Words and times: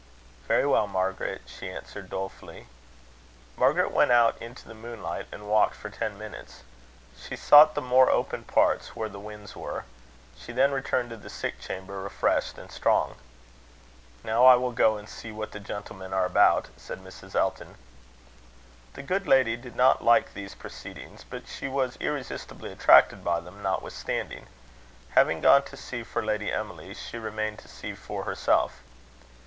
"Very 0.47 0.65
well, 0.65 0.87
Margaret," 0.87 1.43
she 1.45 1.69
answered 1.69 2.09
dolefully. 2.09 2.65
Margaret 3.55 3.91
went 3.91 4.09
out 4.09 4.35
into 4.41 4.67
the 4.67 4.73
moonlight, 4.73 5.27
and 5.31 5.47
walked 5.47 5.75
for 5.75 5.91
ten 5.91 6.17
minutes. 6.17 6.63
She 7.15 7.35
sought 7.35 7.75
the 7.75 7.83
more 7.83 8.09
open 8.09 8.43
parts, 8.45 8.95
where 8.95 9.09
the 9.09 9.19
winds 9.19 9.55
were. 9.55 9.85
She 10.35 10.53
then 10.53 10.71
returned 10.71 11.11
to 11.11 11.17
the 11.17 11.29
sick 11.29 11.59
chamber, 11.59 12.01
refreshed 12.01 12.57
and 12.57 12.71
strong. 12.71 13.17
"Now 14.23 14.43
I 14.47 14.55
will 14.55 14.71
go 14.71 14.97
and 14.97 15.07
see 15.07 15.31
what 15.31 15.51
the 15.51 15.59
gentlemen 15.59 16.13
are 16.13 16.25
about," 16.25 16.69
said 16.77 17.03
Mrs. 17.03 17.35
Elton. 17.35 17.75
The 18.95 19.03
good 19.03 19.27
lady 19.27 19.55
did 19.55 19.75
not 19.75 20.03
like 20.03 20.33
these 20.33 20.55
proceedings, 20.55 21.23
but 21.29 21.47
she 21.47 21.67
was 21.67 21.97
irresistibly 21.97 22.71
attracted 22.71 23.23
by 23.23 23.39
them 23.39 23.61
notwithstanding. 23.61 24.47
Having 25.11 25.41
gone 25.41 25.61
to 25.65 25.77
see 25.77 26.01
for 26.01 26.25
Lady 26.25 26.51
Emily, 26.51 26.95
she 26.95 27.19
remained 27.19 27.59
to 27.59 27.67
see 27.67 27.93
for 27.93 28.23
herself. 28.23 28.81